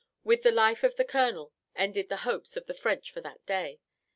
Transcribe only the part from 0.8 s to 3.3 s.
of the colonel ended the hopes of the French for